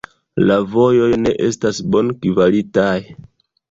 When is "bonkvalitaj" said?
1.93-2.93